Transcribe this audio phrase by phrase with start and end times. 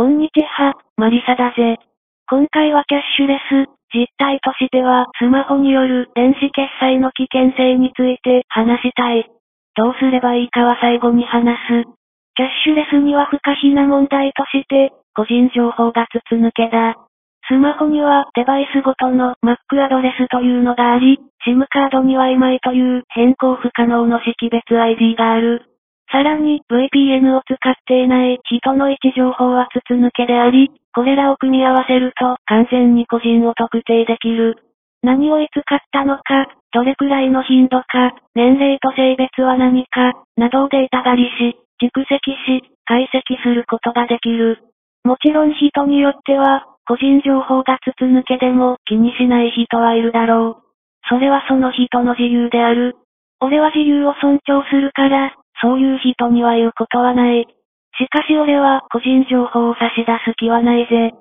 [0.00, 1.76] こんにちは、マリサだぜ。
[2.30, 9.28] 今回はキャッシュレス、実態としてはスマホによる電子決済の危険性について話したい。
[9.76, 11.84] どうすればいいかは最後に話す。
[12.34, 16.96] キャッシュレスには不可避な問題として、個人情報が筒抜けだ。
[17.46, 25.69] スマホにはデバイスごとの Mac アドレスというのがあり、SIM カードには IMEI という変更不可能の識別 ID がある。
[26.12, 34.56] さらに VPN を使っていない人の位置情報は筒抜けであり、これらを組み合わせると完全に個人を特定できる。
[35.02, 44.58] 何をいつ買ったのか、どれくらいの頻度か、年齢と性別は何か、などをデータ狩りし、蓄積し、解析することができる。
[45.04, 50.62] もちろん人によっては、個人情報が筒抜けでも気にしない人はいるだろう。
[51.08, 52.96] それはその人の自由である。
[53.40, 57.46] 俺は自由を尊重するから、そういう人には言うことはない。
[57.98, 61.12] しかし俺は個人情報を差し出す気はないぜ。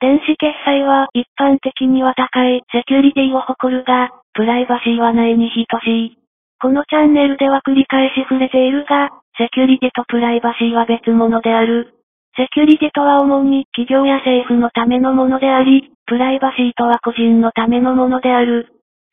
[0.00, 6.18] 電子決済は一般的には高いセキュリティを誇るが、プライバシーはないに等しい。
[6.60, 11.94] このチャンネルでは繰り返し触れているが、セキュリティとプライバシーは別物である。
[12.36, 18.68] セキュリティとは主に企業や政府のためのものであり、プライバシーとは個人のためのものである。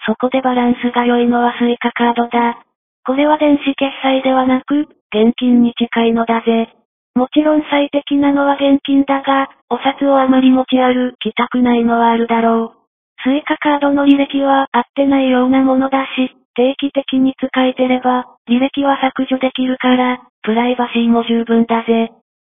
[0.06, 2.65] そこでバランスが良いのは Suica カードだ。
[3.06, 6.70] これは電子決済ではなく、現金に近いのだぜ。
[7.14, 12.86] もちろん最適なのは現金だが、お札をあまり持ち歩きたくないのはあるだろう。
[13.24, 22.12] Suica カードの履歴は合ってないようなものだし、定期的に使えてれば、履歴は削除できるから、プライバシーも十分だぜ。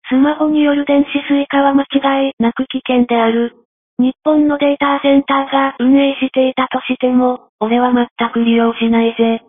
[0.08, 3.56] スマホによる電子 Suica は間違いなく危険である。
[3.98, 9.42] 日本のデータセンターが運営していたとしても、俺は全く利用しないぜ。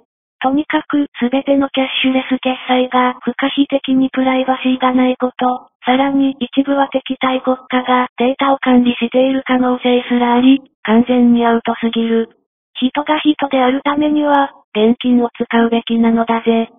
[0.43, 12.27] とにかく、すべてのキャッシュレス決済が不可避的にプライバシーがないこと、さらに一部は敵対国家がデータを管理している可能性すらあり、完全にアウトすぎる。
[12.73, 16.69] 人が人であるためには、現金を使うべきなのだぜ。